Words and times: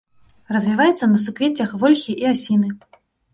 Развіваецца 0.55 1.09
на 1.11 1.19
суквеццях 1.25 1.75
вольхі 1.85 2.17
і 2.25 2.29
асіны. 2.33 2.73